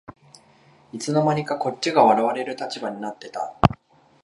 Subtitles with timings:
[0.93, 3.53] いつの間にかこっちが笑われる立場になってた